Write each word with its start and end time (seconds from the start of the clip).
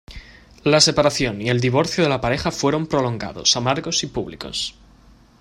La 0.63 0.81
separación 0.81 1.43
y 1.43 1.49
el 1.51 1.59
divorcio 1.61 2.03
de 2.03 2.09
la 2.09 2.19
pareja 2.21 2.49
fueron 2.49 2.87
prolongados, 2.87 3.55
amargos 3.55 4.01
y 4.03 4.07
públicos. 4.07 4.73